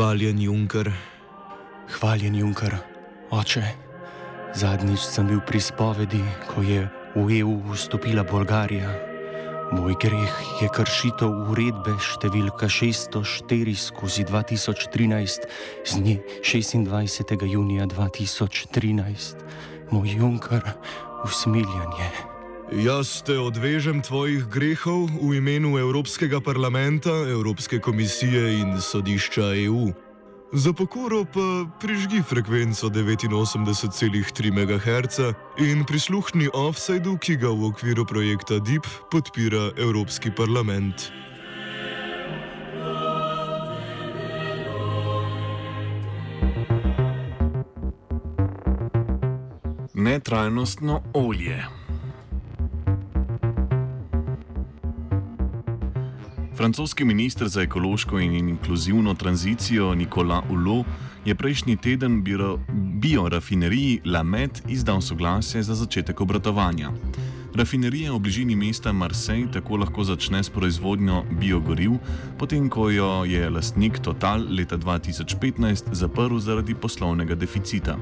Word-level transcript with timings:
Hvaljen 0.00 0.38
Junker. 0.40 0.88
Hvaljen 1.98 2.34
Junker, 2.34 2.72
oče. 3.30 3.60
Zadnjič 4.56 5.02
sem 5.04 5.26
bil 5.28 5.42
pri 5.44 5.60
spovedi, 5.60 6.22
ko 6.48 6.64
je 6.64 6.86
v 7.12 7.26
EU 7.44 7.58
vstopila 7.68 8.24
Bolgarija. 8.24 8.88
Moj 9.76 9.98
greh 10.00 10.38
je 10.62 10.72
kršitev 10.72 11.52
uredbe 11.52 11.98
številka 12.00 12.72
604 12.72 13.76
skozi 13.76 14.24
2013 14.24 15.44
z 15.84 15.92
dne 16.00 16.16
26. 16.48 17.36
junija 17.44 17.84
2013. 17.84 19.44
Moj 19.92 20.16
Junker, 20.16 20.64
usmiljanje. 21.28 22.29
Jaz 22.70 23.22
te 23.26 23.34
odvežem 23.34 23.98
tvojih 23.98 24.46
grehov 24.46 25.10
v 25.18 25.42
imenu 25.42 25.74
Evropskega 25.74 26.38
parlamenta, 26.38 27.10
Evropske 27.10 27.82
komisije 27.82 28.62
in 28.62 28.78
sodišča 28.78 29.42
EU. 29.66 29.90
Za 30.54 30.70
pokoro 30.72 31.24
pa 31.26 31.66
prižgi 31.82 32.22
frekvenco 32.22 32.86
89,3 32.86 34.54
MHz 34.54 35.18
in 35.58 35.82
prisluhni 35.82 36.46
offsajdu, 36.54 37.18
ki 37.18 37.36
ga 37.42 37.50
v 37.50 37.74
okviru 37.74 38.06
projekta 38.06 38.62
DIP 38.62 38.86
podpira 39.10 39.74
Evropski 39.74 40.30
parlament. 40.30 41.10
Netrajnostno 49.94 51.02
olje. 51.14 51.79
Francoski 56.60 57.04
minister 57.04 57.48
za 57.48 57.62
ekološko 57.62 58.18
in 58.18 58.48
inkluzivno 58.48 59.14
tranzicijo 59.14 59.94
Nicolas 59.94 60.44
Hulot 60.48 60.86
je 61.24 61.34
prejšnji 61.34 61.76
teden 61.76 62.24
biorafineriji 63.00 64.00
Lamet 64.04 64.62
izdal 64.68 65.00
soglasje 65.00 65.62
za 65.62 65.74
začetek 65.74 66.20
obratovanja. 66.20 66.90
Rafinerija 67.54 68.12
v 68.12 68.18
bližini 68.18 68.56
mesta 68.56 68.92
Marseille 68.92 69.52
tako 69.52 69.76
lahko 69.76 70.04
začne 70.04 70.42
s 70.44 70.50
proizvodnjo 70.50 71.22
biogoriv, 71.40 71.92
potem 72.38 72.68
ko 72.68 72.90
jo 72.90 73.24
je 73.24 73.50
lastnik 73.50 73.98
Total 73.98 74.44
leta 74.50 74.78
2015 74.78 75.84
zaprl 75.92 76.38
zaradi 76.38 76.74
poslovnega 76.74 77.34
deficita. 77.34 77.96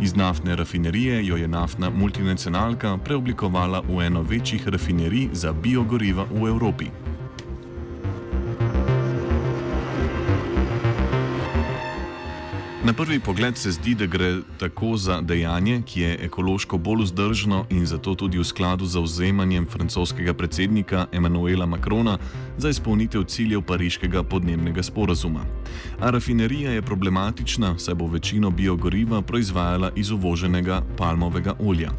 Iz 0.00 0.14
naftne 0.16 0.56
rafinerije 0.56 1.26
jo 1.26 1.36
je 1.36 1.48
naftna 1.48 1.90
multinacionalka 1.90 2.98
preoblikovala 3.04 3.80
v 3.88 4.06
eno 4.06 4.22
večjih 4.22 4.68
rafinerij 4.68 5.28
za 5.32 5.52
biogoriva 5.52 6.26
v 6.30 6.48
Evropi. 6.48 7.01
Na 12.84 12.92
prvi 12.92 13.20
pogled 13.20 13.58
se 13.58 13.70
zdi, 13.70 13.94
da 13.94 14.06
gre 14.06 14.40
tako 14.58 14.96
za 14.96 15.20
dejanje, 15.20 15.82
ki 15.86 16.00
je 16.00 16.18
ekološko 16.24 16.78
bolj 16.78 17.04
vzdržno 17.04 17.66
in 17.70 17.86
zato 17.86 18.14
tudi 18.14 18.38
v 18.38 18.44
skladu 18.44 18.86
z 18.86 18.92
zauzemanjem 18.92 19.66
francoskega 19.66 20.34
predsednika 20.34 21.06
Emmanuela 21.12 21.66
Macrona 21.66 22.18
za 22.58 22.68
izpolnitev 22.68 23.24
ciljev 23.24 23.62
pariškega 23.62 24.22
podnebnega 24.22 24.82
sporazuma. 24.82 25.44
A 26.00 26.10
rafinerija 26.10 26.72
je 26.72 26.82
problematična, 26.82 27.78
saj 27.78 27.94
bo 27.94 28.06
večino 28.06 28.50
biogoriva 28.50 29.22
proizvajala 29.22 29.92
iz 29.96 30.10
uvoženega 30.10 30.82
palmovega 30.96 31.54
olja. 31.60 31.92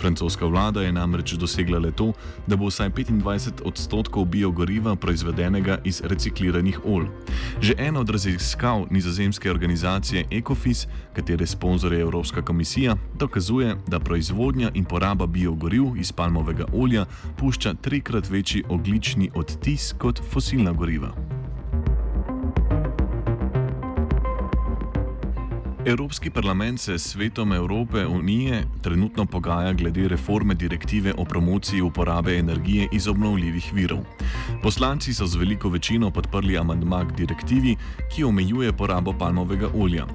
Francoska 0.00 0.46
vlada 0.46 0.82
je 0.82 0.92
namreč 0.92 1.32
dosegla 1.32 1.78
le 1.78 1.90
to, 1.92 2.12
da 2.46 2.56
bo 2.56 2.66
vsaj 2.66 2.90
25 2.90 3.62
odstotkov 3.64 4.24
biogoriva 4.24 4.96
proizvedenega 4.96 5.78
iz 5.84 6.00
recikliranih 6.04 6.80
olj. 6.84 7.06
Že 7.60 7.74
ena 7.78 8.00
od 8.00 8.10
raziskav 8.10 8.86
nizozemske 8.90 9.50
organizacije 9.50 10.24
Ecofis, 10.30 10.86
katere 11.12 11.46
sponzor 11.46 11.92
je 11.92 12.00
Evropska 12.00 12.42
komisija, 12.42 12.96
dokazuje, 13.18 13.76
da 13.86 14.00
proizvodnja 14.00 14.70
in 14.74 14.84
poraba 14.84 15.26
biogoriv 15.26 15.96
iz 15.96 16.12
palmovega 16.12 16.64
olja 16.72 17.06
pušča 17.38 17.74
trikrat 17.74 18.30
večji 18.30 18.64
oglični 18.68 19.30
odtis 19.34 19.94
kot 19.98 20.20
fosilna 20.32 20.72
goriva. 20.72 21.37
Evropski 25.86 26.30
parlament 26.30 26.80
se 26.80 26.98
s 26.98 27.02
svetom 27.02 27.52
Evrope 27.52 28.06
unije 28.06 28.64
trenutno 28.82 29.26
pogaja 29.26 29.72
glede 29.72 30.08
reforme 30.08 30.54
direktive 30.54 31.14
o 31.18 31.24
promociji 31.24 31.80
uporabe 31.80 32.38
energije 32.38 32.88
iz 32.92 33.08
obnovljivih 33.08 33.70
virov. 33.74 33.98
Poslanci 34.62 35.14
so 35.14 35.26
z 35.26 35.36
veliko 35.36 35.68
večino 35.68 36.10
podprli 36.10 36.58
amandma 36.58 37.04
k 37.04 37.12
direktivi, 37.16 37.76
ki 38.14 38.24
omejuje 38.24 38.72
porabo 38.72 39.12
palmovega 39.12 39.68
olja. 39.74 40.06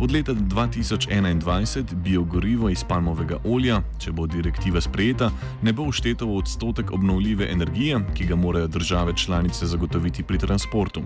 Od 0.00 0.12
leta 0.12 0.32
2021 0.32 1.94
biogorivo 1.94 2.68
iz 2.68 2.84
palmovega 2.84 3.38
olja, 3.44 3.82
če 3.98 4.12
bo 4.12 4.26
direktiva 4.26 4.80
sprejeta, 4.80 5.30
ne 5.62 5.72
bo 5.72 5.90
všteto 5.90 6.26
v 6.26 6.36
odstotek 6.36 6.90
obnovljive 6.90 7.50
energije, 7.52 8.00
ki 8.14 8.26
ga 8.26 8.36
morajo 8.36 8.66
države 8.66 9.16
članice 9.16 9.66
zagotoviti 9.66 10.22
pri 10.22 10.38
transportu. 10.38 11.02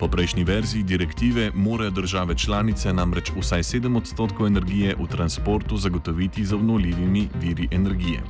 Po 0.00 0.08
prejšnji 0.08 0.44
verziji 0.44 0.82
direktive 0.82 1.50
morajo 1.54 1.90
države 1.90 2.34
članice 2.34 2.92
namreč 2.92 3.32
vsaj 3.36 3.57
7 3.62 3.96
odstotkov 3.96 4.46
energije 4.46 4.94
v 5.00 5.06
transportu 5.06 5.76
zagotoviti 5.76 6.44
z 6.44 6.54
obnovljivimi 6.54 7.28
viri 7.40 7.68
energije. 7.70 8.20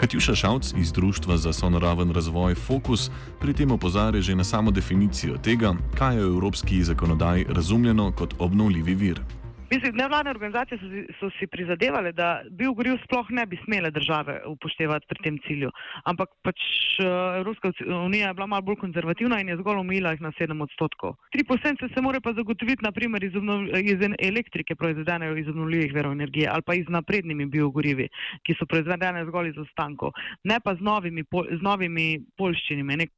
Katjuša 0.00 0.34
Šavc 0.34 0.72
iz 0.76 0.92
Društva 0.92 1.36
za 1.36 1.52
sonaraven 1.52 2.10
razvoj 2.10 2.54
Focus 2.54 3.10
pri 3.40 3.52
tem 3.52 3.70
opozarja 3.70 4.20
že 4.20 4.34
na 4.34 4.44
samo 4.44 4.70
definicijo 4.70 5.38
tega, 5.38 5.74
kaj 5.98 6.16
je 6.16 6.26
v 6.26 6.28
evropski 6.28 6.84
zakonodaji 6.84 7.46
razumljeno 7.48 8.12
kot 8.12 8.34
obnovljivi 8.38 8.94
vir. 8.94 9.43
Mislim, 9.70 9.96
nevladne 9.96 10.30
organizacije 10.30 10.78
so 10.78 10.86
so 11.20 11.30
si 11.38 11.46
prizadevali, 11.46 12.12
da 12.12 12.42
biogoriv 12.50 12.98
sploh 13.04 13.26
ne 13.30 13.46
bi 13.46 13.58
smele 13.64 13.90
države 13.90 14.42
upoštevati 14.46 15.06
pri 15.08 15.22
tem 15.24 15.38
cilju. 15.46 15.70
Ampak 16.04 16.28
pač 16.42 16.58
uh, 17.00 17.06
Evropska 17.40 17.72
unija 18.04 18.28
je 18.28 18.34
bila 18.34 18.46
malo 18.46 18.62
bolj 18.62 18.76
konzervativna 18.76 19.40
in 19.40 19.48
je 19.48 19.56
zgolj 19.56 19.80
omejila 19.80 20.12
jih 20.12 20.20
na 20.20 20.32
7 20.40 20.62
odstotkov. 20.62 21.16
3% 21.36 21.94
se 21.94 22.02
mora 22.02 22.20
pa 22.20 22.32
zagotoviti 22.32 22.84
naprimer 22.84 23.24
iz, 23.24 23.36
obnov, 23.36 23.64
iz 23.78 23.98
elektrike 24.18 24.74
proizvedene 24.74 25.40
iz 25.40 25.48
obnovljivih 25.48 25.94
verov 25.94 26.12
energije 26.12 26.48
ali 26.52 26.62
pa 26.62 26.74
iz 26.74 26.88
naprednimi 26.88 27.46
biogorivi, 27.46 28.08
ki 28.44 28.54
so 28.58 28.66
proizvedene 28.66 29.24
zgolj 29.24 29.48
iz 29.48 29.58
ostankov, 29.58 30.12
ne 30.44 30.60
pa 30.60 30.74
z 30.74 30.80
novimi, 30.80 31.24
pol, 31.24 31.48
z 31.50 31.62
novimi 31.62 32.20
polščinami. 32.36 33.08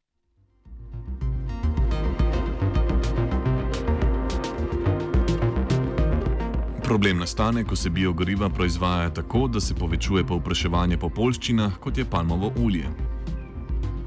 Problem 6.87 7.19
nastane, 7.19 7.65
ko 7.65 7.77
se 7.77 7.91
biogoriva 7.91 8.49
proizvaja 8.49 9.11
tako, 9.11 9.49
da 9.49 9.61
se 9.61 9.75
povečuje 9.75 10.23
povpraševanje 10.25 10.97
po 11.03 11.09
polščinah, 11.11 11.79
kot 11.83 11.99
je 11.99 12.05
palmovo 12.11 12.53
olje. 12.63 12.87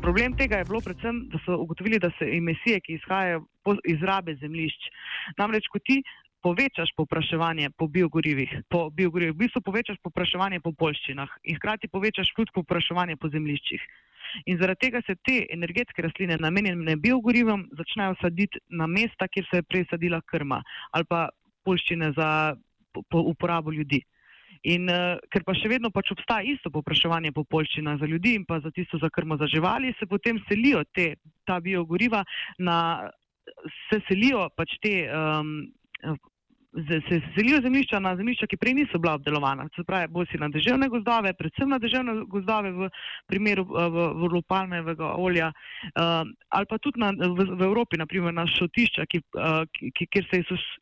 Problem 0.01 0.37
tega 0.39 0.61
je 0.61 0.67
bilo 0.69 0.79
predvsem, 0.85 1.17
da 1.27 1.41
so 1.43 1.57
ugotovili, 1.59 1.99
da 1.99 2.07
se 2.15 2.29
emisije, 2.37 2.79
ki 2.79 2.93
izhajajo 2.95 3.41
iz 3.83 4.05
rabe 4.09 4.35
zemljišč, 4.39 4.85
namreč 5.37 5.67
ko 5.67 5.81
ti 5.83 5.97
povečaš 6.41 6.93
povpraševanje 6.95 7.67
po 7.77 7.87
biogorivih, 7.87 8.53
po 8.69 8.85
biogorivih, 8.89 9.35
v 9.35 9.41
bistvu 9.41 9.61
povečaš 9.65 9.99
povpraševanje 10.07 10.61
po 10.63 10.71
polščinah 10.71 11.35
in 11.43 11.59
hkrati 11.59 11.91
povečaš 11.91 12.31
tudi 12.31 12.55
povpraševanje 12.55 13.19
po 13.19 13.27
zemljiščih. 13.27 13.83
In 14.45 14.61
zaradi 14.61 14.85
tega 14.87 15.03
se 15.03 15.17
te 15.27 15.41
energetske 15.51 16.07
rastline, 16.07 16.39
namenjene 16.39 16.95
biogorivom, 16.95 17.67
začnejo 17.75 18.15
saditi 18.23 18.63
na 18.69 18.87
mesta, 18.87 19.27
kjer 19.27 19.51
se 19.51 19.59
je 19.59 19.67
prej 19.67 19.85
sadila 19.91 20.23
krma 20.31 20.63
ali 20.95 21.11
pa 21.11 21.27
polščine 21.67 22.13
za 22.15 22.55
uporabo 23.11 23.71
ljudi. 23.71 24.01
In 24.67 24.89
uh, 24.91 25.15
ker 25.31 25.45
pa 25.47 25.53
še 25.55 25.69
vedno 25.71 25.91
pač 25.93 26.11
obstaja 26.11 26.43
isto 26.43 26.71
popraševanje 26.73 27.31
po 27.31 27.45
polščinah 27.47 27.99
za 28.01 28.07
ljudi 28.09 28.35
in 28.35 28.45
pa 28.45 28.59
za 28.59 28.71
tisto 28.75 28.99
za 28.99 29.09
krmo 29.09 29.37
za 29.39 29.47
živali, 29.47 29.93
se 29.99 30.07
potem 30.09 30.41
selijo 30.49 30.83
te, 30.91 31.13
ta 31.47 31.59
biogoriva 31.63 32.25
na, 32.59 33.07
se 33.87 34.01
selijo 34.09 34.49
pač 34.57 34.75
te 34.83 34.95
um, 35.07 35.53
se 37.09 37.21
selijo 37.35 37.61
zemljišča 37.61 37.99
na 37.99 38.15
zemljišča, 38.15 38.47
ki 38.47 38.57
prej 38.57 38.73
niso 38.73 38.99
bila 38.99 39.13
obdelovana. 39.13 39.67
Se 39.75 39.83
pravi, 39.83 40.07
bolj 40.07 40.27
si 40.31 40.37
na 40.37 40.49
deževne 40.53 40.89
gozdove, 40.89 41.33
predvsem 41.33 41.69
na 41.69 41.79
deževne 41.79 42.13
gozdove 42.29 42.71
v 42.71 42.89
primeru 43.27 43.65
vrlo 44.21 44.41
palmevega 44.41 45.15
olja, 45.17 45.49
uh, 45.49 46.29
ali 46.49 46.65
pa 46.69 46.77
tudi 46.77 47.01
na, 47.01 47.09
v, 47.11 47.47
v 47.57 47.61
Evropi, 47.65 47.97
naprimer 47.97 48.33
na 48.33 48.45
šotišča, 48.47 49.05
ki, 49.09 49.21
uh, 49.33 49.63
ki, 49.97 50.07
kjer 50.13 50.27
se 50.29 50.41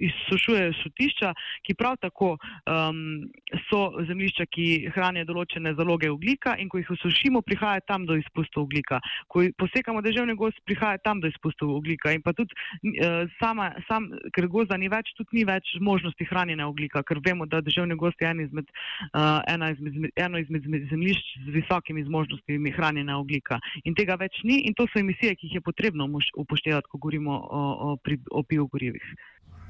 izsušujejo 0.09 0.73
šotišča, 0.81 1.33
ki 1.63 1.77
prav 1.79 1.95
tako 2.03 2.35
um, 2.35 3.23
so 3.69 3.81
zemljišča, 4.09 4.47
ki 4.51 4.67
hranijo 4.95 5.29
določene 5.31 5.71
zaloge 5.79 6.11
oglika 6.11 6.57
in 6.59 6.67
ko 6.69 6.81
jih 6.81 6.91
osušimo, 6.97 7.41
prihaja 7.47 7.79
tam 7.87 8.05
do 8.05 8.19
izpustov 8.19 8.67
oglika. 8.67 8.99
Ko 9.31 9.45
posekamo 9.55 10.03
deževni 10.03 10.35
gozd, 10.35 10.59
prihaja 10.67 10.99
tam 10.99 11.23
do 11.23 11.31
izpustov 11.31 11.71
oglika. 11.79 12.11
In 12.11 12.21
pa 12.25 12.35
tudi 12.35 12.51
uh, 12.51 13.23
sama, 13.39 13.71
sam, 13.87 14.11
ker 14.35 14.51
gozda 14.51 14.75
ni 14.75 14.91
več, 14.91 15.15
tudi 15.15 15.39
ni 15.39 15.47
več 15.47 15.76
možnosti 15.79 16.25
hranjenja 16.29 16.67
oglika, 16.67 17.03
ker 17.03 17.21
vemo, 17.25 17.45
da 17.45 17.61
državni 17.61 17.95
gost 17.95 18.21
je 18.21 18.31
izmed, 18.43 18.67
uh, 19.13 19.71
izmed, 19.71 20.11
eno 20.15 20.39
izmed 20.39 20.63
zemljišč 20.89 21.25
z 21.45 21.55
visokimi 21.55 22.03
zmožnostmi 22.03 22.71
hranjenja 22.71 23.17
oglika. 23.17 23.59
In 23.83 23.95
tega 23.95 24.15
več 24.15 24.43
ni, 24.43 24.61
in 24.67 24.73
to 24.73 24.87
so 24.91 24.99
emisije, 24.99 25.35
ki 25.35 25.47
jih 25.47 25.59
je 25.59 25.61
potrebno 25.61 26.09
upoštevati, 26.35 26.87
ko 26.91 26.97
govorimo 26.97 27.31
o, 27.31 27.63
o, 27.89 27.97
o 28.31 28.43
biogorivih. 28.43 29.03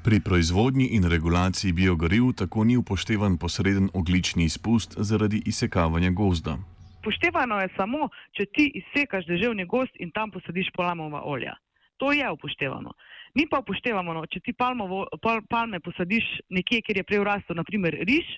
Pri 0.04 0.20
proizvodnji 0.24 0.86
in 0.96 1.04
regulaciji 1.04 1.74
biogoriv 1.74 2.32
tako 2.38 2.64
ni 2.64 2.78
upoštevan 2.78 3.38
posreden 3.38 3.90
oglični 3.94 4.46
izpust 4.46 4.96
zaradi 4.98 5.42
izsekavanja 5.46 6.10
gozda. 6.10 6.58
Upoštevano 7.00 7.60
je 7.60 7.70
samo, 7.76 8.10
če 8.32 8.46
ti 8.56 8.72
izsekaš 8.80 9.26
deževni 9.28 9.66
gost 9.66 9.96
in 10.00 10.12
tam 10.12 10.32
posadiš 10.32 10.70
palmova 10.76 11.22
olja. 11.26 11.58
To 11.98 12.12
je 12.14 12.26
upoštevano. 12.32 12.94
Mi 13.36 13.46
pa 13.50 13.60
upoštevamo, 13.62 14.14
no, 14.14 14.26
če 14.26 14.42
ti 14.46 14.54
palmovo, 14.54 15.06
pal, 15.22 15.42
palme 15.50 15.80
posadiš 15.84 16.26
nekje, 16.50 16.82
kjer 16.86 17.02
je 17.02 17.08
prej 17.10 17.24
rastel, 17.26 17.58
naprimer 17.58 17.98
riž, 18.08 18.30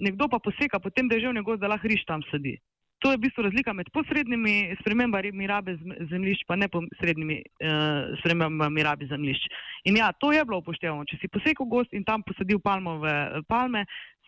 nekdo 0.00 0.28
pa 0.28 0.40
poseka 0.44 0.80
potem 0.80 1.08
deževni 1.08 1.42
gost, 1.44 1.60
da 1.60 1.72
lahko 1.72 1.88
riž 1.88 2.04
tam 2.08 2.24
sadi. 2.30 2.56
To 3.04 3.12
je 3.12 3.18
v 3.18 3.28
bistvu 3.28 3.44
razlika 3.44 3.72
med 3.76 3.90
posrednimi 3.92 4.72
spremembami 4.80 5.46
rabe 5.46 5.76
zemljišč 6.10 6.46
in 6.48 6.62
neposrednimi 6.64 7.36
uh, 7.44 8.16
spremembami 8.22 8.82
rabe 8.82 9.06
zemljišč. 9.06 9.44
In 9.84 10.00
ja, 10.00 10.12
to 10.16 10.32
je 10.32 10.44
bilo 10.44 10.62
upoštevano. 10.62 11.04
Če 11.04 11.20
si 11.20 11.28
posekal 11.28 11.68
gost 11.68 11.92
in 11.92 12.04
tam 12.08 12.24
posadil 12.24 12.58
palmove 12.64 13.12
eh, 13.12 13.44
palme, 13.48 13.84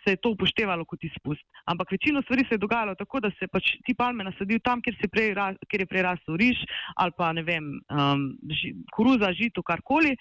se 0.08 0.16
je 0.16 0.22
to 0.24 0.32
upoštevalo 0.32 0.84
kot 0.88 1.04
izpust. 1.04 1.44
Ampak 1.68 1.92
večino 1.92 2.22
stvari 2.22 2.44
se 2.48 2.56
je 2.56 2.64
dogajalo 2.64 2.94
tako, 2.94 3.20
da 3.20 3.30
se 3.30 3.48
pač 3.52 3.76
ti 3.84 3.94
palme 3.94 4.24
nasadil 4.24 4.60
tam, 4.64 4.80
kjer, 4.82 4.96
prej, 5.12 5.34
kjer 5.68 5.84
je 5.84 5.90
prej 5.92 6.02
rastel 6.02 6.36
riž 6.40 6.64
ali 6.96 7.12
pa 7.18 7.32
ne 7.32 7.42
vem, 7.44 7.64
um, 7.92 8.24
ži, 8.48 8.72
koruza, 8.92 9.32
žito, 9.36 9.62
karkoli. 9.62 10.16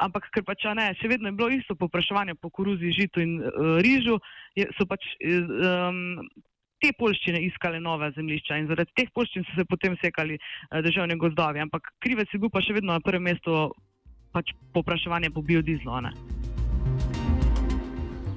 Ampak, 0.00 0.30
ker 0.32 0.44
pač 0.46 0.64
ne, 0.78 0.92
še 0.96 1.10
vedno 1.10 1.28
je 1.28 1.36
bilo 1.36 1.50
isto 1.52 1.74
popraševanje 1.76 2.38
po 2.40 2.48
koruzi, 2.48 2.94
žitu 2.96 3.20
in 3.20 3.34
uh, 3.42 3.76
rižu, 3.84 4.16
je, 4.56 4.68
so 4.78 4.86
pač 4.88 5.04
um, 5.20 6.30
te 6.80 6.94
polščine 6.98 7.42
iskale 7.44 7.80
nove 7.82 8.08
zemljišča 8.16 8.62
in 8.62 8.70
zaradi 8.70 8.94
teh 8.96 9.10
polščin 9.12 9.44
so 9.48 9.58
se 9.58 9.66
potem 9.68 9.98
sekali 10.00 10.38
uh, 10.38 10.80
državni 10.86 11.18
gozdovi. 11.20 11.60
Ampak 11.66 11.92
krivec 12.00 12.32
je 12.32 12.40
bil 12.40 12.54
pa 12.54 12.64
še 12.64 12.78
vedno 12.78 12.94
na 12.94 13.04
prvem 13.04 13.28
mestu 13.32 13.66
pač 14.32 14.54
popraševanje 14.72 15.34
po 15.34 15.44
biodizlu. 15.44 16.00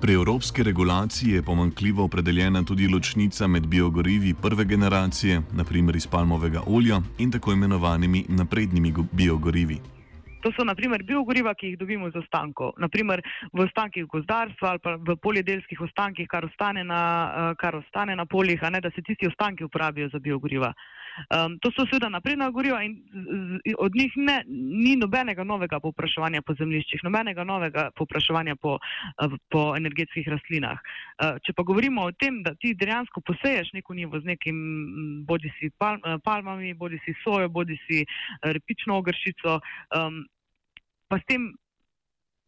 Pri 0.02 0.14
evropski 0.14 0.64
regulaciji 0.64 1.30
je 1.32 1.44
pomankljivo 1.44 2.04
opredeljena 2.04 2.64
tudi 2.64 2.88
ločnica 2.88 3.48
med 3.48 3.68
biogorivi 3.68 4.34
prve 4.42 4.66
generacije, 4.66 5.42
naprimer 5.54 5.96
iz 5.96 6.08
palmovega 6.08 6.62
olja, 6.68 7.02
in 7.18 7.32
tako 7.32 7.52
imenovanimi 7.52 8.26
naprednimi 8.30 8.94
biogorivi. 9.12 9.80
To 10.44 10.52
so 10.58 10.64
naprimer 10.64 11.04
biogoriva, 11.04 11.54
ki 11.54 11.68
jih 11.68 11.78
dobimo 11.80 12.08
iz 12.08 12.16
ostankov, 12.16 12.76
naprimer 12.78 13.22
v 13.54 13.64
ostankih 13.64 14.06
gozdarstva 14.06 14.70
ali 14.70 14.80
pa 14.80 14.92
v 14.96 15.16
poljedelskih 15.18 15.82
ostankih, 15.82 16.28
kar 16.30 16.46
ostane 16.46 16.84
na, 16.84 17.02
eh, 17.26 17.56
kar 17.58 17.76
ostane 17.76 18.16
na 18.16 18.26
poljih, 18.26 18.64
a 18.64 18.70
ne 18.70 18.82
da 18.82 18.92
se 18.92 19.02
tisti 19.02 19.28
ostanki 19.28 19.64
uporabijo 19.64 20.10
za 20.10 20.20
biogoriva. 20.20 20.74
Um, 21.30 21.58
to 21.64 21.72
so 21.76 21.86
seveda 21.90 22.10
napredna 22.10 22.50
goriva 22.52 22.82
in 22.84 22.98
z, 23.12 23.62
z, 23.66 23.76
od 23.80 23.96
njih 23.96 24.14
ne, 24.16 24.38
ni 24.86 24.96
nobenega 25.00 25.44
novega 25.44 25.80
popraševanja 25.80 26.42
po 26.46 26.56
zemljiščih, 26.60 27.04
nobenega 27.08 27.44
novega 27.44 27.90
popraševanja 27.96 28.56
po, 28.62 28.78
uh, 28.78 29.38
po 29.52 29.66
energetskih 29.78 30.28
rastlinah. 30.28 30.80
Uh, 30.80 31.40
če 31.46 31.56
pa 31.56 31.64
govorimo 31.64 32.08
o 32.08 32.14
tem, 32.16 32.42
da 32.44 32.56
ti 32.60 32.76
dejansko 32.76 33.24
poseješ 33.26 33.74
neko 33.78 33.96
nivo 33.98 34.20
z 34.20 34.34
nekim 34.34 34.58
bodi 35.28 35.52
si 35.60 35.72
pal, 35.80 36.00
uh, 36.04 36.20
palmami, 36.24 36.74
bodi 36.74 37.00
si 37.06 37.16
sojo, 37.24 37.50
bodi 37.50 37.78
si 37.88 38.04
repično 38.44 38.98
ogršico, 39.00 39.60
um, 39.98 40.24
pa, 41.08 41.20
tem, 41.28 41.52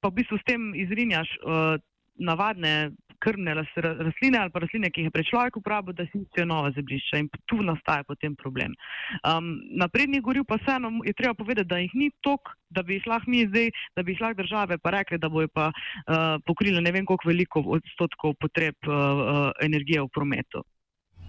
pa 0.02 0.12
v 0.12 0.20
bistvu 0.22 0.40
s 0.40 0.48
tem 0.48 0.72
izrinjaš 0.76 1.32
uh, 1.42 1.78
navadne 2.18 2.92
krvne 3.20 3.54
rastline 3.54 4.38
ali 4.40 4.54
pa 4.54 4.62
rastline, 4.64 4.92
ki 4.92 5.02
jih 5.02 5.10
je 5.10 5.16
prej 5.16 5.28
človek 5.32 5.60
uporabil, 5.60 5.96
da 5.98 6.06
si 6.10 6.22
iščejo 6.22 6.48
nova 6.50 6.72
zemljišča 6.76 7.22
in 7.22 7.30
tu 7.50 7.60
nastaja 7.66 8.06
potem 8.08 8.36
problem. 8.36 8.76
Um, 9.24 9.58
naprednih 9.82 10.22
goriv 10.22 10.46
pa 10.48 10.60
vseeno 10.62 10.92
je 11.06 11.14
treba 11.18 11.34
povedati, 11.34 11.68
da 11.68 11.82
jih 11.82 11.94
ni 11.96 12.10
tok, 12.22 12.54
da 12.70 12.84
bi 12.84 13.00
jih 13.00 13.08
lahko 13.08 13.32
mi 13.32 13.46
zdaj, 13.48 13.72
da 13.96 14.04
bi 14.04 14.14
jih 14.14 14.22
lahko 14.22 14.42
države 14.42 14.78
pa 14.78 14.94
rekli, 14.98 15.18
da 15.18 15.30
bojo 15.30 15.48
pa 15.54 15.70
uh, 15.72 16.38
pokrili 16.46 16.82
ne 16.82 16.92
vem 16.92 17.06
koliko 17.06 17.30
veliko 17.30 17.64
odstotkov 17.78 18.38
potreb 18.40 18.76
uh, 18.88 18.94
uh, 18.94 19.52
energije 19.62 20.02
v 20.02 20.12
prometu. 20.14 20.64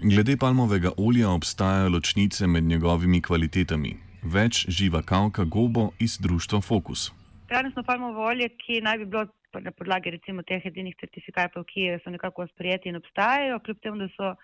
Glede 0.02 0.37
palmovega 0.37 0.93
olja 0.96 1.31
obstajajo 1.31 1.88
ločnice 1.88 2.46
med 2.46 2.64
njegovimi 2.64 3.23
kvalitetami. 3.23 3.96
Več 4.23 4.67
živa 4.69 5.02
kavka 5.02 5.44
gobo 5.44 5.90
iz 5.99 6.19
društva 6.23 6.61
Focus. 6.61 7.11
Trajnostno 7.49 7.82
palmovo 7.82 8.26
olje, 8.26 8.49
ki 8.61 8.81
naj 8.85 8.99
bi 8.99 9.06
bilo 9.06 9.25
na 9.61 9.71
podlagi 9.71 10.11
recimo 10.11 10.43
teh 10.43 10.65
edinih 10.67 10.97
certifikatov, 11.01 11.65
ki 11.71 11.99
so 12.05 12.11
nekako 12.11 12.47
sprejeti 12.53 12.89
in 12.89 12.97
obstajajo, 12.97 13.61
kljub 13.65 13.81
temu, 13.83 13.99
da 14.03 14.09
so 14.15 14.35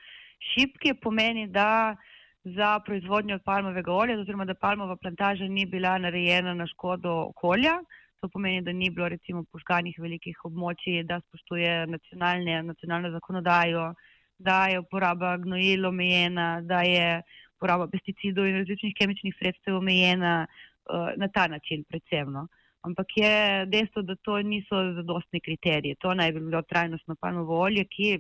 šipki, 0.53 0.95
pomeni, 1.03 1.47
da 1.49 1.97
za 2.45 2.79
proizvodnjo 2.87 3.39
palmovega 3.45 3.93
olja, 3.93 4.19
oziroma 4.21 4.45
da 4.45 4.55
palmova 4.55 4.97
plantaža 4.97 5.49
ni 5.49 5.67
bila 5.67 5.99
narejena 5.99 6.55
na 6.55 6.67
škodo 6.67 7.13
okolja. 7.31 7.79
To 8.21 8.29
pomeni, 8.29 8.63
da 8.63 8.73
ni 8.73 8.91
bilo 8.91 9.09
recimo 9.09 9.45
požganih 9.53 9.97
velikih 10.01 10.45
območij, 10.45 11.03
da 11.09 11.21
spoštuje 11.21 11.87
nacionalno 11.87 13.11
zakonodajo, 13.17 13.93
da 14.39 14.67
je 14.73 14.81
uporaba 14.81 15.37
gnojil 15.37 15.87
omejena, 15.87 16.61
da 16.61 16.83
je 16.83 17.23
uporaba 17.57 17.89
pesticidov 17.89 18.47
in 18.49 18.61
različnih 18.61 18.95
kemičnih 18.99 19.35
sredstev 19.39 19.77
omejena 19.77 20.47
uh, 20.47 21.13
na 21.17 21.29
ta 21.29 21.47
način 21.49 21.85
predvsem. 21.89 22.33
No. 22.33 22.47
Ampak 22.85 23.17
je 23.17 23.67
dejstvo, 23.73 24.03
da 24.03 24.17
to 24.17 24.37
niso 24.43 24.81
zadostni 24.99 25.41
kriteriji. 25.41 25.97
To 26.05 26.15
naj 26.15 26.33
bi 26.33 26.41
bilo 26.41 26.61
trajnostno 26.63 27.17
palmovo 27.21 27.63
olje, 27.65 27.87
ki, 27.89 28.11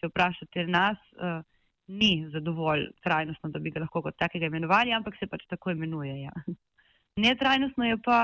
če 0.00 0.10
vprašate 0.10 0.64
nas, 0.66 0.98
uh, 1.22 1.38
ni 1.88 2.26
zadovolj 2.32 2.88
trajnostno, 3.04 3.50
da 3.54 3.62
bi 3.62 3.70
ga 3.70 3.84
lahko 3.84 4.02
kot 4.02 4.18
takega 4.18 4.50
imenovali, 4.50 4.92
ampak 4.92 5.16
se 5.20 5.28
pač 5.30 5.46
tako 5.48 5.70
imenuje. 5.70 6.16
Ja. 6.24 6.34
Netrajnostno 7.24 7.86
je 7.86 8.00
pa, 8.04 8.18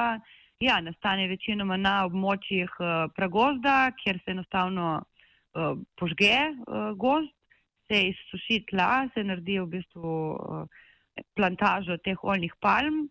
ja, 0.60 0.80
nastane 0.82 1.28
večinoma 1.30 1.78
na 1.80 1.94
območjih 2.08 2.74
uh, 2.80 3.06
pragozda, 3.16 3.92
kjer 4.02 4.18
se 4.24 4.34
enostavno 4.34 4.88
uh, 4.98 5.78
požge 6.00 6.36
uh, 6.50 6.90
gozd, 6.98 7.30
se 7.86 8.00
izsuši 8.10 8.64
tla, 8.70 9.06
se 9.14 9.24
naredi 9.24 9.60
v 9.60 9.70
bistvu 9.78 10.12
uh, 10.34 10.84
plantažo 11.38 11.96
teh 12.02 12.18
oljnih 12.24 12.54
palm, 12.60 13.04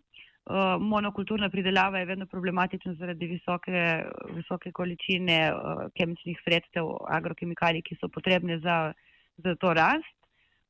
monokulturna 0.80 1.50
pridelava 1.50 2.00
je 2.00 2.06
vedno 2.06 2.26
problematična 2.26 2.94
zaradi 3.00 3.28
visoke, 3.28 4.04
visoke 4.36 4.72
količine 4.72 5.38
uh, 5.54 5.86
kemičnih 5.96 6.42
sredstev, 6.44 6.90
agrokemikalij, 7.08 7.82
ki 7.82 7.96
so 7.96 8.10
potrebne 8.12 8.60
za, 8.60 8.94
za 9.38 9.56
to 9.56 9.74
rast. 9.74 10.18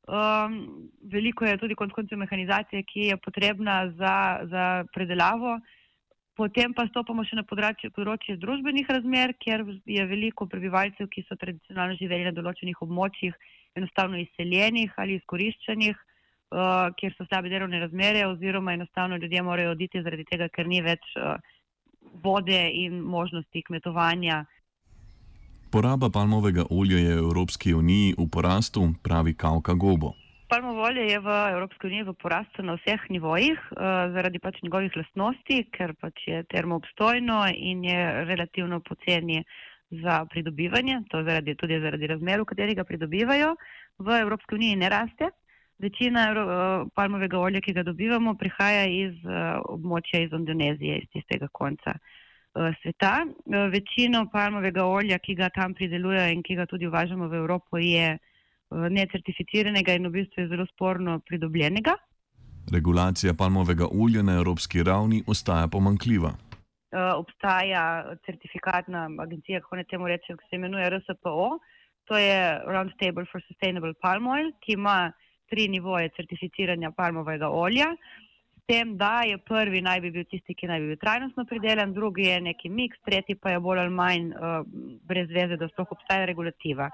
Um, 0.06 0.90
veliko 1.12 1.44
je 1.44 1.56
tudi 1.58 1.74
konc 1.74 1.92
koncev 1.92 2.18
mehanizacije, 2.18 2.82
ki 2.82 3.08
je 3.08 3.16
potrebna 3.16 3.90
za, 3.98 4.46
za 4.50 4.84
predelavo. 4.94 5.58
Potem 6.36 6.74
pa 6.74 6.86
stopamo 6.86 7.24
še 7.24 7.38
na 7.38 7.44
področje, 7.46 7.90
področje 7.94 8.36
družbenih 8.42 8.88
razmer, 8.90 9.32
kjer 9.38 9.62
je 9.86 10.06
veliko 10.10 10.46
prebivalcev, 10.50 11.08
ki 11.08 11.22
so 11.28 11.38
tradicionalno 11.38 11.94
živeli 11.98 12.26
na 12.26 12.34
določenih 12.34 12.82
območjih, 12.82 13.34
enostavno 13.78 14.18
izseljenih 14.18 14.92
ali 14.98 15.18
izkoriščenih. 15.20 15.96
Eh, 16.54 16.90
kjer 16.96 17.14
so 17.18 17.24
slabe 17.26 17.50
delovne 17.50 17.80
razmere, 17.82 18.26
oziroma 18.26 18.72
enostavno 18.72 19.16
ljudje 19.16 19.42
morajo 19.42 19.70
oditi 19.70 20.02
zaradi 20.02 20.24
tega, 20.24 20.46
ker 20.48 20.68
ni 20.70 20.78
več 20.82 21.02
uh, 21.18 21.34
vode 22.22 22.60
in 22.78 23.00
možnosti 23.00 23.62
kmetovanja. 23.66 24.44
Poraba 25.74 26.12
palmovega 26.14 26.68
olja 26.70 27.00
je 27.02 27.16
v 27.16 27.24
Evropski 27.24 27.74
uniji 27.74 28.14
v 28.18 28.28
porastu, 28.30 28.86
pravi 29.02 29.34
Kauka 29.34 29.74
Gobo. 29.74 30.12
Palmovo 30.48 30.86
olje 30.86 31.08
je 31.10 31.18
v 31.18 31.34
Evropski 31.56 31.90
uniji 31.90 32.06
v 32.06 32.14
porastu 32.22 32.62
na 32.62 32.78
vseh 32.78 33.10
nivojih, 33.10 33.58
uh, 33.74 34.14
zaradi 34.14 34.38
pač 34.38 34.62
njegovih 34.62 34.94
lastnosti, 35.02 35.62
ker 35.74 35.98
pač 35.98 36.28
je 36.30 36.44
termoobstojno 36.54 37.48
in 37.50 37.82
je 37.82 38.26
relativno 38.30 38.78
poceni 38.78 39.42
za 39.90 40.22
pridobivanje, 40.30 41.02
to 41.10 41.26
zaradi, 41.26 41.58
tudi 41.58 41.82
zaradi 41.82 42.14
razmer, 42.14 42.44
v 42.44 42.52
katerih 42.52 42.78
ga 42.78 42.86
pridobivajo. 42.86 43.56
V 43.98 44.20
Evropski 44.22 44.54
uniji 44.54 44.76
ne 44.78 44.88
raste, 44.90 45.34
Večina 45.78 46.28
uh, 46.30 46.88
palmovega 46.94 47.38
olja, 47.38 47.60
ki 47.60 47.72
ga 47.74 47.82
dobivamo, 47.82 48.36
prihaja 48.38 48.84
iz 48.86 49.16
uh, 49.26 49.58
območja 49.74 50.22
iz 50.22 50.32
Indonezije, 50.32 51.00
iz 51.02 51.08
tistega 51.12 51.48
konca 51.52 51.96
uh, 51.96 52.70
sveta. 52.82 53.24
Uh, 53.26 53.66
večino 53.72 54.24
palmovega 54.32 54.86
olja, 54.86 55.18
ki 55.18 55.34
ga 55.34 55.50
tam 55.54 55.74
pridelujejo 55.74 56.30
in 56.32 56.44
ki 56.46 56.56
ga 56.60 56.66
tudi 56.70 56.86
uvažamo 56.86 57.28
v 57.28 57.40
Evropo, 57.42 57.78
je 57.82 58.14
uh, 58.14 58.86
necertificiranega 58.90 59.98
in 59.98 60.06
v 60.06 60.14
bistvu 60.20 60.44
je 60.44 60.52
zelo 60.54 60.66
sporno 60.70 61.18
pridobljenega. 61.26 61.96
Regulacija 62.72 63.34
palmovega 63.34 63.90
olja 63.90 64.22
na 64.22 64.38
evropski 64.38 64.82
ravni 64.82 65.24
ostaja 65.26 65.66
pomankljiva. 65.68 66.30
Uh, 66.94 67.10
obstaja 67.18 68.14
certifikatna 68.26 69.08
agencija, 69.26 69.60
kako 69.60 69.76
ne 69.76 69.84
temu 69.90 70.08
rečem, 70.08 70.38
ki 70.38 70.46
se 70.50 70.56
imenuje 70.56 70.86
RSPO, 70.90 71.58
to 72.04 72.16
je 72.18 72.60
Roundtable 72.66 73.26
for 73.32 73.42
Sustainable 73.48 73.94
Palm 74.00 74.26
Oil, 74.26 74.52
ki 74.62 74.78
ima 74.78 75.10
tri 75.50 75.68
nivoje 75.68 76.12
certificiranja 76.16 76.90
palmovega 76.96 77.50
olja. 77.50 77.90
S 78.54 78.66
tem, 78.66 78.94
da 78.96 79.22
je 79.28 79.38
prvi 79.38 79.82
naj 79.84 80.00
bi 80.00 80.10
bil 80.10 80.24
tisti, 80.30 80.54
ki 80.56 80.70
naj 80.70 80.80
bi 80.80 80.92
bil 80.92 81.00
trajnostno 81.02 81.44
pridelan, 81.44 81.92
drugi 81.92 82.30
je 82.30 82.40
neki 82.40 82.70
miks, 82.72 83.00
tretji 83.04 83.36
pa 83.36 83.52
je 83.52 83.60
bolj 83.60 83.82
ali 83.82 83.92
manj 83.92 84.30
uh, 84.32 84.62
brez 85.08 85.28
veze, 85.28 85.58
da 85.60 85.68
sploh 85.68 85.92
obstaja 85.92 86.24
regulativa. 86.30 86.88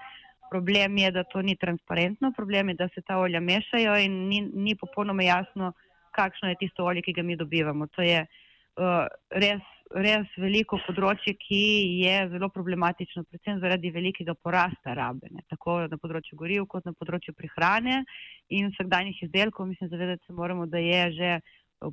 Problem 0.50 0.98
je, 0.98 1.10
da 1.14 1.22
to 1.30 1.42
ni 1.46 1.54
transparentno, 1.56 2.32
problem 2.36 2.72
je, 2.72 2.78
da 2.80 2.88
se 2.94 3.04
ta 3.06 3.20
olja 3.22 3.40
mešajo 3.40 3.94
in 4.02 4.16
ni, 4.28 4.40
ni 4.66 4.74
popolnoma 4.74 5.22
jasno, 5.22 5.72
kakšno 6.16 6.50
je 6.50 6.58
tisto 6.64 6.84
olje, 6.84 7.04
ki 7.06 7.14
ga 7.20 7.22
mi 7.22 7.38
dobivamo. 7.38 7.86
To 7.94 8.02
je 8.02 8.24
uh, 8.26 9.06
res 9.30 9.62
res 9.90 10.28
veliko 10.38 10.78
področje, 10.86 11.34
ki 11.34 11.62
je 12.04 12.16
zelo 12.30 12.48
problematično, 12.54 13.24
predvsem 13.26 13.58
zaradi 13.62 13.90
velikega 13.90 14.36
porasta 14.38 14.94
rabe, 14.94 15.30
ne? 15.34 15.42
tako 15.50 15.80
na 15.90 15.98
področju 15.98 16.38
goriv, 16.38 16.66
kot 16.70 16.86
na 16.86 16.94
področju 16.94 17.34
prehrane 17.34 18.04
in 18.48 18.70
vsakdanjih 18.70 19.24
izdelkov. 19.26 19.66
Mislim, 19.66 19.90
zavedati 19.90 20.22
se 20.26 20.36
moramo, 20.36 20.68
da 20.70 20.78
je 20.78 21.02
že 21.16 21.32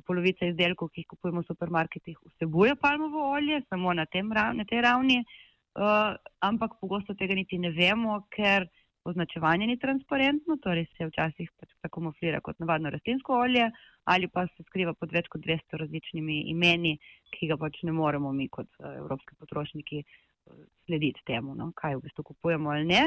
polovica 0.06 0.46
izdelkov, 0.46 0.92
ki 0.92 1.02
jih 1.02 1.10
kupujemo 1.14 1.42
v 1.42 1.48
supermarketih, 1.48 2.18
vsebuje 2.34 2.76
palmovo 2.76 3.24
olje, 3.32 3.62
samo 3.68 3.94
na, 3.96 4.04
tem, 4.06 4.28
na 4.28 4.66
tej 4.68 4.82
ravni, 4.84 5.22
uh, 5.24 6.12
ampak 6.44 6.76
pogosto 6.80 7.16
tega 7.16 7.34
niti 7.34 7.58
ne 7.58 7.72
vemo, 7.72 8.20
ker 8.30 8.68
označevanje 9.10 9.66
ni 9.66 9.76
transparentno, 9.80 10.56
torej 10.62 10.86
se 10.96 11.06
včasih 11.08 11.50
pač 11.60 11.72
tako 11.84 12.06
moflira 12.08 12.40
kot 12.44 12.58
navadno 12.62 12.90
rastlinsko 12.94 13.40
olje 13.44 13.70
ali 14.08 14.28
pa 14.28 14.46
se 14.46 14.64
skriva 14.68 14.94
pod 14.94 15.12
več 15.12 15.28
kot 15.28 15.42
200 15.44 15.80
različnimi 15.82 16.38
imeni, 16.52 16.94
ki 17.34 17.50
ga 17.50 17.58
pač 17.60 17.82
ne 17.84 17.92
moremo 17.92 18.32
mi 18.32 18.48
kot 18.48 18.68
uh, 18.78 18.94
evropski 18.96 19.36
potrošniki 19.36 19.98
uh, 20.00 20.62
slediti 20.86 21.24
temu, 21.28 21.54
no, 21.54 21.72
kaj 21.76 21.98
v 21.98 22.06
bistvu 22.06 22.24
kupujemo 22.30 22.72
ali 22.72 22.88
ne. 22.88 23.02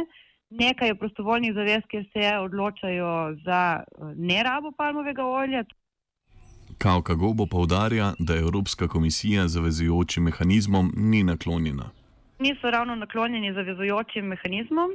Nekaj 0.52 0.92
je 0.92 0.98
prostovoljnih 1.00 1.54
zavez, 1.56 1.86
kjer 1.90 2.04
se 2.14 2.32
odločajo 2.44 3.12
za 3.46 3.62
nerabo 4.16 4.74
palmovega 4.78 5.26
olja. 5.26 5.64
Kauka 6.78 7.14
Gobo 7.16 7.46
povdarja, 7.46 8.14
da 8.20 8.36
Evropska 8.36 8.88
komisija 8.88 9.48
zavezujočim 9.48 10.24
mehanizmom 10.24 10.92
ni 10.98 11.24
naklonjena. 11.24 11.90
Niso 12.40 12.72
ravno 12.72 12.96
naklonjeni 12.96 13.54
zavezujočim 13.54 14.26
mehanizmom, 14.26 14.92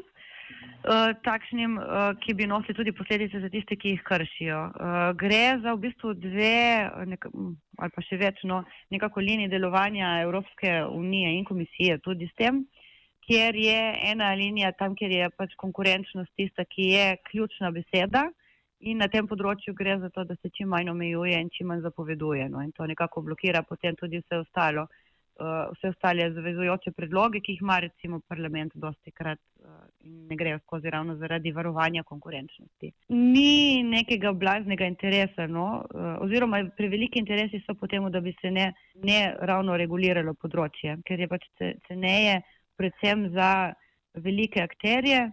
takšnim, 1.22 1.76
uh, 1.78 2.14
ki 2.20 2.34
bi 2.34 2.46
nosili 2.46 2.74
tudi 2.74 2.92
posledice 2.92 3.40
za 3.40 3.48
tiste, 3.48 3.76
ki 3.76 3.94
jih 3.94 4.02
kršijo. 4.06 4.60
Uh, 4.70 4.94
gre 5.18 5.58
za 5.62 5.74
v 5.74 5.82
bistvu 5.86 6.14
dve 6.14 6.90
neka, 7.10 7.30
ali 7.78 7.94
pa 7.94 8.04
še 8.06 8.18
več 8.20 8.42
no, 8.44 8.62
nekako 8.94 9.20
linije 9.20 9.52
delovanja 9.52 10.20
Evropske 10.22 10.82
unije 10.86 11.34
in 11.38 11.44
komisije 11.44 11.98
tudi 11.98 12.28
s 12.30 12.34
tem, 12.38 12.64
kjer 13.26 13.56
je 13.58 13.80
ena 14.12 14.32
linija 14.38 14.72
tam, 14.78 14.94
kjer 14.94 15.10
je 15.10 15.30
pač 15.36 15.56
konkurenčnost 15.58 16.32
tista, 16.36 16.64
ki 16.64 16.90
je 16.94 17.06
ključna 17.30 17.72
beseda. 17.74 18.28
In 18.86 19.00
na 19.00 19.08
tem 19.08 19.26
področju 19.26 19.72
gre 19.74 19.96
za 19.98 20.10
to, 20.12 20.22
da 20.28 20.36
se 20.36 20.52
čim 20.52 20.68
manj 20.68 20.92
omejuje 20.92 21.38
in 21.40 21.48
čim 21.50 21.72
manj 21.72 21.82
zapoveduje. 21.82 22.50
No? 22.52 22.60
In 22.60 22.74
to 22.76 22.86
nekako 22.86 23.22
blokira 23.24 23.62
potem 23.64 23.96
tudi 23.96 24.20
vse 24.20 24.42
ostalo, 24.44 24.84
uh, 24.84 25.05
vse 25.38 25.88
ostale 25.88 26.30
zavezujoče 26.32 26.92
predloge, 26.96 27.40
ki 27.40 27.52
jih 27.56 27.62
ima 27.62 27.78
recimo 27.84 28.20
parlament 28.28 28.72
dosti 28.74 29.12
krat 29.12 29.38
uh, 29.60 29.70
in 30.04 30.26
ne 30.30 30.36
grejo 30.36 30.58
skozi 30.64 30.90
ravno 30.90 31.16
zaradi 31.20 31.52
varovanja 31.52 32.02
konkurenčnosti. 32.02 32.92
Ni 33.08 33.82
nekega 33.82 34.32
blaznega 34.32 34.88
interesa, 34.88 35.46
no? 35.46 35.66
uh, 35.94 36.12
oziroma 36.24 36.62
preveliki 36.76 37.20
interesi 37.20 37.60
so 37.66 37.74
potem, 37.74 38.10
da 38.10 38.20
bi 38.20 38.34
se 38.40 38.50
ne, 38.50 38.72
ne 39.04 39.20
ravno 39.40 39.76
reguliralo 39.76 40.34
področje, 40.34 40.98
ker 41.04 41.20
je 41.20 41.28
pač 41.28 41.48
ceneje 41.88 42.40
predvsem 42.76 43.28
za 43.34 43.50
velike 44.24 44.62
akterje 44.62 45.26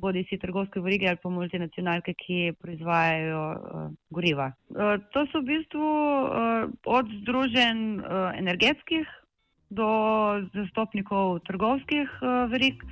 bodi 0.00 0.24
si 0.28 0.38
trgovske 0.38 0.80
vrige 0.80 1.08
ali 1.08 1.18
pa 1.22 1.28
multinacionalke, 1.28 2.14
ki 2.16 2.52
proizvajajo 2.62 3.40
uh, 3.52 3.86
goriva. 4.10 4.50
Uh, 4.72 4.96
to 5.12 5.26
so 5.32 5.42
v 5.42 5.48
bistvu 5.52 5.88
uh, 5.88 6.70
od 6.98 7.10
združen 7.20 8.00
uh, 8.00 8.30
energetskih 8.38 9.08
do 9.70 9.86
zastopnikov 10.54 11.38
trgovskih 11.46 12.08
uh, 12.22 12.50
verig. 12.50 12.82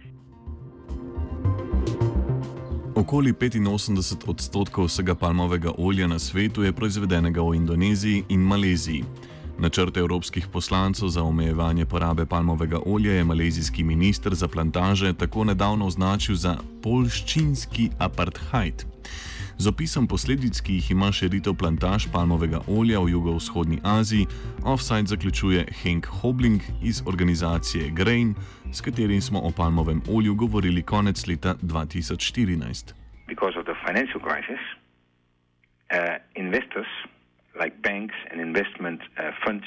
Okoli 2.98 3.32
85 3.32 4.26
odstotkov 4.26 4.86
vsega 4.86 5.14
palmovega 5.14 5.70
olja 5.78 6.06
na 6.06 6.18
svetu 6.18 6.62
je 6.62 6.72
proizvedenega 6.72 7.42
v 7.42 7.54
Indoneziji 7.54 8.24
in 8.28 8.40
Maleziji. 8.40 9.04
Načrt 9.58 9.96
evropskih 9.96 10.46
poslancev 10.46 11.08
za 11.08 11.22
omejevanje 11.22 11.86
porabe 11.86 12.26
palmovega 12.26 12.78
olja 12.86 13.12
je 13.12 13.24
malezijski 13.24 13.84
minister 13.84 14.34
za 14.34 14.48
plantaže 14.48 15.12
tako 15.12 15.44
nedavno 15.44 15.86
označil 15.86 16.34
za 16.34 16.56
polščinski 16.82 17.90
apartheid. 17.98 18.84
Z 19.58 19.66
opisom 19.66 20.06
posledic, 20.06 20.60
ki 20.62 20.76
jih 20.78 20.92
ima 20.94 21.08
širitev 21.10 21.56
plantaž 21.58 22.04
palmovega 22.14 22.60
olja 22.70 23.00
v 23.02 23.10
jugovzhodni 23.10 23.80
Aziji, 23.82 24.28
offside 24.62 25.10
zaključuje 25.10 25.64
Henk 25.82 26.06
Hobling 26.06 26.62
iz 26.82 27.02
organizacije 27.06 27.90
Grain, 27.90 28.34
s 28.70 28.80
katerim 28.80 29.20
smo 29.20 29.42
o 29.42 29.50
palmovem 29.50 30.02
olju 30.06 30.34
govorili 30.34 30.82
konec 30.82 31.26
leta 31.26 31.54
2014. 31.62 32.94
Because 33.26 33.58
of 33.58 33.66
the 33.66 33.74
financial 33.86 34.20
crisis, 34.22 34.62
uh, 35.90 36.22
investors 36.38 36.90
like 37.58 37.74
banks 37.82 38.14
and 38.30 38.38
investment 38.40 39.00
uh, 39.02 39.34
funds, 39.42 39.66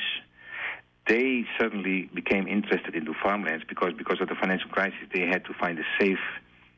they 1.12 1.44
suddenly 1.60 2.08
became 2.16 2.48
interested 2.48 2.96
into 2.96 3.12
farmlands 3.24 3.64
because 3.68 3.94
because 3.98 4.24
of 4.24 4.28
the 4.32 4.40
financial 4.44 4.72
crisis, 4.72 5.04
they 5.12 5.26
had 5.34 5.44
to 5.50 5.54
find 5.62 5.76
a 5.84 5.88
safe 6.00 6.24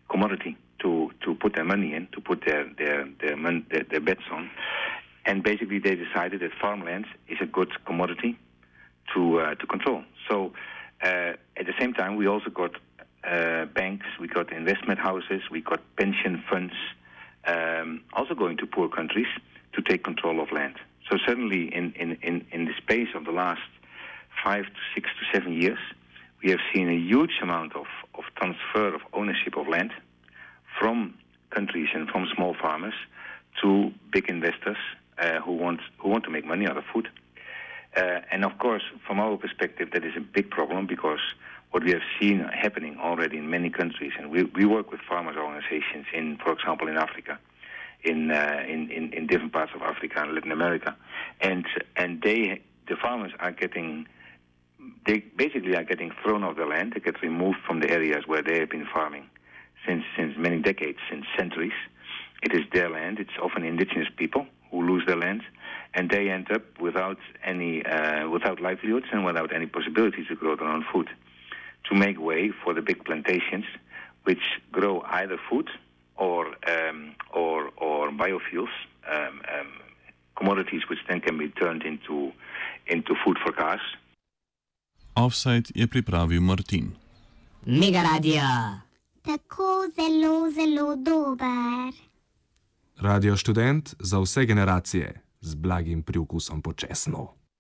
commodity 0.10 0.58
to, 0.84 1.12
to 1.24 1.34
put 1.36 1.56
their 1.56 1.66
money 1.66 1.94
in, 1.94 2.08
to 2.12 2.22
put 2.22 2.46
their 2.46 2.70
their 2.78 3.08
their, 3.22 3.36
mon- 3.36 3.66
their, 3.72 3.84
their 3.84 4.00
bets 4.02 4.24
on, 4.32 4.50
and 5.26 5.44
basically 5.44 5.80
they 5.80 5.96
decided 5.96 6.42
that 6.42 6.52
farmlands 6.62 7.08
is 7.28 7.40
a 7.42 7.46
good 7.46 7.72
commodity 7.86 8.38
to 9.14 9.40
uh, 9.40 9.56
to 9.56 9.66
control. 9.66 10.04
So 10.30 10.54
uh, 11.02 11.34
at 11.58 11.66
the 11.66 11.74
same 11.80 11.94
time, 11.94 12.16
we 12.16 12.28
also 12.28 12.50
got 12.50 12.72
uh, 13.24 13.66
banks, 13.66 14.06
we 14.20 14.28
got 14.28 14.52
investment 14.52 15.00
houses, 15.00 15.42
we 15.50 15.62
got 15.62 15.82
pension 15.96 16.44
funds, 16.50 16.74
um, 17.46 18.02
also 18.14 18.34
going 18.36 18.58
to 18.58 18.66
poor 18.66 18.90
countries 18.90 19.28
to 19.74 19.82
take 19.82 20.04
control 20.04 20.40
of 20.42 20.52
land. 20.52 20.76
So 21.10 21.18
suddenly, 21.28 21.74
in, 21.74 21.94
in, 21.94 22.18
in, 22.22 22.46
in 22.52 22.66
the 22.66 22.74
space 22.78 23.10
of 23.16 23.26
the 23.26 23.32
last 23.32 23.62
five 24.44 24.66
to 24.66 24.82
six 24.96 25.10
to 25.20 25.38
seven 25.38 25.54
years, 25.62 25.80
we 26.42 26.52
have 26.52 26.60
seen 26.74 26.90
a 26.90 26.96
huge 26.96 27.40
amount 27.42 27.76
of, 27.76 27.86
of 28.16 28.24
transfer 28.36 28.94
of 28.96 29.02
ownership 29.14 29.58
of 29.58 29.68
land 29.68 29.92
from 30.84 31.14
countries 31.50 31.88
and 31.94 32.10
from 32.10 32.28
small 32.36 32.54
farmers 32.62 32.94
to 33.62 33.90
big 34.12 34.28
investors 34.28 34.76
uh, 35.18 35.40
who 35.40 35.54
want 35.54 35.80
who 35.98 36.10
want 36.10 36.26
to 36.26 36.30
make 36.30 36.46
money 36.46 36.68
out 36.68 36.76
of 36.76 36.84
food. 36.92 37.08
Uh, 37.96 38.20
and 38.34 38.44
of 38.44 38.58
course, 38.58 38.84
from 39.08 39.18
our 39.18 39.38
perspective, 39.38 39.92
that 39.94 40.04
is 40.04 40.14
a 40.18 40.20
big 40.20 40.50
problem 40.50 40.86
because 40.86 41.22
what 41.72 41.86
we 41.86 41.92
have 41.92 42.02
seen 42.20 42.40
happening 42.40 42.98
already 43.00 43.38
in 43.38 43.50
many 43.50 43.70
countries, 43.70 44.12
and 44.18 44.30
we, 44.30 44.44
we 44.44 44.66
work 44.66 44.92
with 44.92 45.00
farmers 45.08 45.38
organizations 45.38 46.06
in, 46.14 46.38
for 46.44 46.52
example, 46.52 46.88
in 46.90 46.98
Africa, 46.98 47.40
in, 48.04 48.32
uh, 48.32 48.64
in, 48.68 48.92
in, 48.92 49.14
in 49.14 49.26
different 49.28 49.54
parts 49.54 49.72
of 49.74 49.82
Africa 49.82 50.22
and 50.22 50.34
Latin 50.34 50.52
America, 50.52 50.98
and 51.40 51.66
and 51.96 52.22
they 52.22 52.62
the 52.90 52.98
farmers 52.98 53.32
are 53.40 53.54
getting 53.54 54.06
they 55.08 55.20
basically 55.44 55.78
are 55.78 55.86
getting 55.86 56.12
thrown 56.22 56.44
off 56.44 56.58
the 56.58 56.66
land. 56.66 56.92
They 56.94 57.00
get 57.00 57.22
removed 57.22 57.60
from 57.66 57.80
the 57.80 57.90
areas 57.90 58.24
where 58.28 58.42
they 58.42 58.60
have 58.60 58.70
been 58.70 58.88
farming 58.94 59.30
since 59.86 60.04
since 60.18 60.38
many 60.38 60.60
decades, 60.60 61.00
since 61.10 61.26
centuries. 61.38 61.74
It 62.42 62.54
is 62.54 62.66
their 62.74 62.90
land. 62.90 63.20
It's 63.20 63.38
often 63.42 63.64
indigenous 63.64 64.10
people 64.18 64.46
who 64.70 64.86
lose 64.86 65.06
their 65.06 65.16
land, 65.16 65.44
and 65.94 66.10
they 66.10 66.30
end 66.30 66.52
up 66.52 66.64
without 66.80 67.20
any 67.44 67.86
uh, 67.86 68.30
without 68.30 68.60
livelihoods 68.60 69.06
and 69.12 69.24
without 69.26 69.54
any 69.54 69.66
possibility 69.68 70.26
to 70.26 70.36
grow 70.36 70.56
their 70.56 70.68
own 70.68 70.86
food. 70.92 71.10
To 71.90 71.96
make 71.96 72.20
way 72.20 72.52
for 72.64 72.74
the 72.74 72.82
big 72.82 73.04
plantations, 73.06 73.66
which 74.24 74.44
grow 74.72 75.02
either 75.08 75.38
food 75.50 75.70
or 76.16 76.48
um, 76.68 77.16
or 77.32 77.72
or 77.78 78.12
biofuels, 78.12 78.74
um, 79.10 79.42
um, 79.54 79.68
commodities 80.36 80.82
which 80.90 81.00
then 81.08 81.20
can 81.22 81.38
be 81.38 81.50
turned 81.50 81.84
into 81.84 82.32
into 82.88 83.16
food 83.24 83.38
for 83.44 83.52
cars. 83.52 83.82
Offside 85.16 85.72
je 85.76 85.88
pripravil 85.88 86.42
Martin. 86.42 86.96
Mega 87.66 88.02
radio. 88.02 88.42
Tako 89.26 89.88
zelo, 89.96 90.52
zelo 90.52 90.96
dober. 90.96 91.94
Radio 92.98 93.38
študent 93.38 93.96
za 94.00 94.20
vse 94.20 94.46
generacije 94.46 95.22
z 95.42 95.56
blagim 95.56 96.04
priokusom 96.04 96.62
počasno. 96.62 97.43